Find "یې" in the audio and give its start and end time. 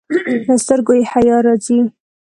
0.97-1.03